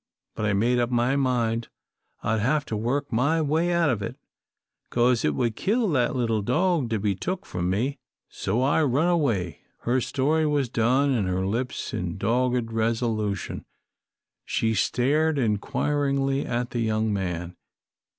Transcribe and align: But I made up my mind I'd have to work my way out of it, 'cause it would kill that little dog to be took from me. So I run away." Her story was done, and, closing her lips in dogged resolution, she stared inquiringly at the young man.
But 0.33 0.47
I 0.47 0.53
made 0.53 0.79
up 0.79 0.89
my 0.89 1.15
mind 1.15 1.69
I'd 2.23 2.39
have 2.39 2.65
to 2.65 2.75
work 2.75 3.11
my 3.13 3.39
way 3.39 3.71
out 3.71 3.91
of 3.91 4.01
it, 4.01 4.15
'cause 4.89 5.23
it 5.23 5.35
would 5.35 5.55
kill 5.55 5.87
that 5.89 6.15
little 6.15 6.41
dog 6.41 6.89
to 6.89 6.97
be 6.97 7.13
took 7.13 7.45
from 7.45 7.69
me. 7.69 7.99
So 8.27 8.63
I 8.63 8.81
run 8.81 9.09
away." 9.09 9.59
Her 9.81 10.01
story 10.01 10.47
was 10.47 10.69
done, 10.69 11.11
and, 11.11 11.27
closing 11.27 11.37
her 11.37 11.45
lips 11.45 11.93
in 11.93 12.17
dogged 12.17 12.71
resolution, 12.71 13.63
she 14.43 14.73
stared 14.73 15.37
inquiringly 15.37 16.47
at 16.47 16.71
the 16.71 16.79
young 16.79 17.13
man. 17.13 17.55